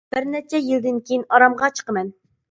بىر 0.13 0.25
نەچچە 0.35 0.61
يىلدىن 0.67 0.95
كېيىن 1.09 1.25
ئارامغا 1.37 1.69
چىقىمەن. 1.81 2.09